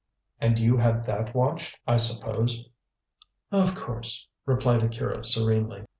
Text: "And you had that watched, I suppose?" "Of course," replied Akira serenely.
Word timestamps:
"And 0.39 0.57
you 0.57 0.77
had 0.77 1.05
that 1.05 1.35
watched, 1.35 1.77
I 1.85 1.97
suppose?" 1.97 2.67
"Of 3.51 3.75
course," 3.75 4.27
replied 4.47 4.81
Akira 4.81 5.23
serenely. 5.23 5.85